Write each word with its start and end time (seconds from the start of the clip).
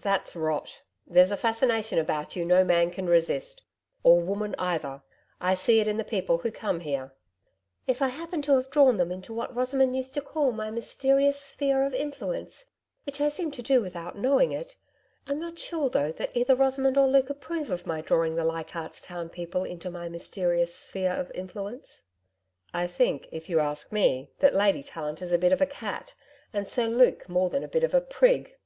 'That's 0.00 0.36
rot. 0.36 0.78
There's 1.08 1.32
a 1.32 1.36
fascination 1.36 1.98
about 1.98 2.36
you 2.36 2.44
no 2.44 2.62
man 2.62 2.92
can 2.92 3.08
resist 3.08 3.62
or 4.04 4.20
woman 4.20 4.54
either. 4.56 5.02
I 5.40 5.56
see 5.56 5.80
it 5.80 5.88
in 5.88 5.96
the 5.96 6.04
people 6.04 6.38
who 6.38 6.52
come 6.52 6.78
here.' 6.80 7.12
'If 7.88 8.00
I 8.00 8.06
happen 8.06 8.40
to 8.42 8.52
have 8.54 8.70
drawn 8.70 8.96
them 8.96 9.10
into 9.10 9.34
what 9.34 9.54
Rosamond 9.56 9.96
used 9.96 10.14
to 10.14 10.20
call 10.20 10.52
my 10.52 10.70
mysterious 10.70 11.40
sphere 11.40 11.84
of 11.84 11.94
influence 11.94 12.66
which 13.04 13.20
I 13.20 13.28
seem 13.28 13.50
to 13.50 13.60
do 13.60 13.80
without 13.80 14.16
knowing 14.16 14.52
it. 14.52 14.76
I'm 15.26 15.40
not 15.40 15.58
sure, 15.58 15.90
though, 15.90 16.12
that 16.12 16.30
either 16.32 16.54
Rosamond 16.54 16.96
or 16.96 17.08
Luke 17.08 17.28
approve 17.28 17.68
of 17.68 17.84
my 17.84 18.00
drawing 18.00 18.36
the 18.36 18.44
Leichardt's 18.44 19.00
Town 19.00 19.28
people 19.28 19.64
into 19.64 19.90
my 19.90 20.08
mysterious 20.08 20.72
sphere 20.72 21.10
of 21.12 21.32
influence.' 21.32 22.04
'I 22.72 22.86
think, 22.86 23.28
if 23.32 23.48
you 23.48 23.58
ask 23.58 23.90
me, 23.90 24.30
that 24.38 24.54
Lady 24.54 24.84
Tallant 24.84 25.20
is 25.20 25.32
a 25.32 25.38
bit 25.38 25.52
of 25.52 25.60
a 25.60 25.66
cat, 25.66 26.14
and 26.52 26.68
Sir 26.68 26.86
Luke 26.86 27.28
more 27.28 27.50
than 27.50 27.64
a 27.64 27.68
bit 27.68 27.82
of 27.82 27.92
a 27.92 28.00
prig.' 28.00 28.54
'No. 28.54 28.58